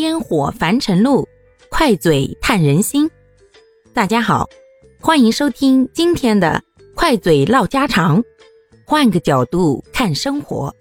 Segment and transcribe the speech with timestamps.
[0.00, 1.28] 烟火凡尘路，
[1.70, 3.08] 快嘴探人心。
[3.92, 4.48] 大家好，
[4.98, 6.62] 欢迎收听今天的
[6.96, 8.22] 快嘴唠家常，
[8.86, 10.74] 换个角度看生活。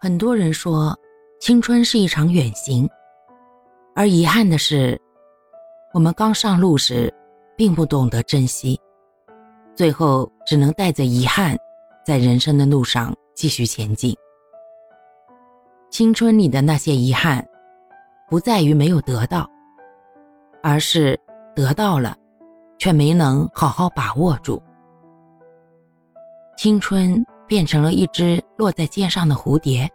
[0.00, 0.96] 很多人说，
[1.40, 2.88] 青春是一场远行，
[3.96, 4.96] 而遗憾的是，
[5.92, 7.12] 我们刚上路时，
[7.56, 8.80] 并不懂得珍惜，
[9.74, 11.58] 最后只能带着遗憾，
[12.06, 14.16] 在人生的路上继续前进。
[15.90, 17.44] 青春里的那些遗憾，
[18.28, 19.50] 不在于没有得到，
[20.62, 21.18] 而是
[21.54, 22.16] 得到了，
[22.78, 24.62] 却没能好好把握住。
[26.56, 29.90] 青春变成了一只落在肩上的蝴蝶，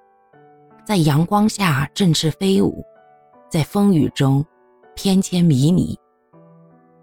[0.83, 2.83] 在阳光下振翅飞舞，
[3.49, 4.45] 在风雨中
[4.95, 5.97] 翩跹迷离。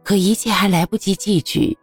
[0.04, 1.76] 可一切还来不及记取，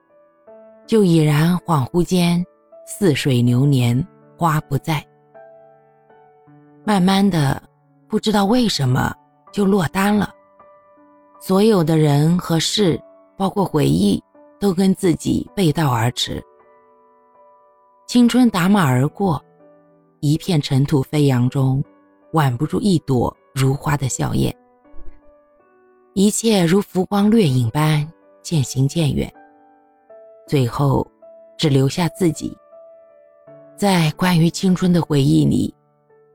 [0.85, 2.45] 就已然恍惚间，
[2.85, 4.05] 似水流年，
[4.37, 5.03] 花不在。
[6.85, 7.61] 慢慢的，
[8.07, 9.13] 不知道为什么
[9.51, 10.33] 就落单了。
[11.39, 12.99] 所有的人和事，
[13.37, 14.21] 包括回忆，
[14.59, 16.43] 都跟自己背道而驰。
[18.07, 19.41] 青春打马而过，
[20.19, 21.83] 一片尘土飞扬中，
[22.33, 24.53] 挽不住一朵如花的笑靥。
[26.13, 28.05] 一切如浮光掠影般
[28.41, 29.31] 渐行渐远，
[30.47, 31.05] 最后
[31.55, 32.57] 只留下自己，
[33.77, 35.73] 在关于青春的回忆里。